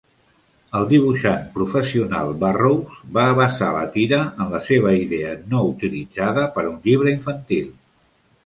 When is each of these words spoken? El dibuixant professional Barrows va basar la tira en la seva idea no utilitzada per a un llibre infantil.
El 0.77 0.85
dibuixant 0.91 1.43
professional 1.57 2.31
Barrows 2.43 2.97
va 3.19 3.27
basar 3.41 3.69
la 3.77 3.85
tira 3.99 4.21
en 4.25 4.49
la 4.55 4.63
seva 4.71 4.97
idea 5.03 5.37
no 5.53 5.63
utilitzada 5.75 6.49
per 6.57 6.65
a 6.67 6.69
un 6.75 6.83
llibre 6.89 7.15
infantil. 7.21 7.71